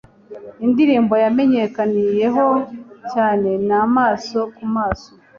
[0.65, 2.45] Indirimbo yamenyekaniyeho
[3.11, 5.09] cyane ni Amaso ku Maso